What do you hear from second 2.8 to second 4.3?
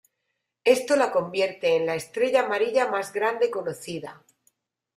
más grande conocida.